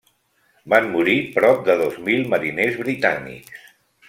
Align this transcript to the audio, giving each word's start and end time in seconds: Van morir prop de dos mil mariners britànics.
Van 0.73 0.87
morir 0.93 1.17
prop 1.35 1.61
de 1.69 1.75
dos 1.83 2.01
mil 2.09 2.27
mariners 2.33 2.81
britànics. 2.85 3.63